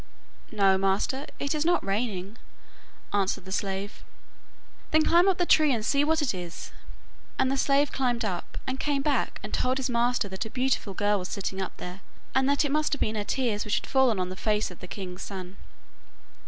'No, 0.51 0.79
master, 0.79 1.27
it 1.37 1.53
is 1.53 1.63
not 1.63 1.85
raining,' 1.85 2.39
answered 3.13 3.45
the 3.45 3.51
slave. 3.51 4.03
'Then 4.89 5.05
climb 5.05 5.27
up 5.27 5.37
the 5.37 5.45
tree 5.45 5.71
and 5.71 5.85
see 5.85 6.03
what 6.03 6.23
it 6.23 6.33
is,' 6.33 6.71
and 7.37 7.51
the 7.51 7.55
slave 7.55 7.91
climbed 7.91 8.25
up, 8.25 8.57
and 8.65 8.79
came 8.79 9.03
back 9.03 9.39
and 9.43 9.53
told 9.53 9.77
his 9.77 9.91
master 9.91 10.27
that 10.29 10.43
a 10.43 10.49
beautiful 10.49 10.95
girl 10.95 11.19
was 11.19 11.29
sitting 11.29 11.61
up 11.61 11.77
there, 11.77 12.01
and 12.33 12.49
that 12.49 12.65
it 12.65 12.71
must 12.71 12.93
have 12.93 12.99
been 12.99 13.13
her 13.13 13.23
tears 13.23 13.63
which 13.63 13.75
had 13.75 13.85
fallen 13.85 14.19
on 14.19 14.29
the 14.29 14.35
face 14.35 14.71
of 14.71 14.79
the 14.79 14.87
king's 14.87 15.21
son. 15.21 15.55